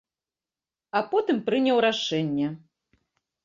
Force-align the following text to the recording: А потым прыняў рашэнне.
А 0.99 1.03
потым 1.11 1.37
прыняў 1.51 1.77
рашэнне. 1.87 2.47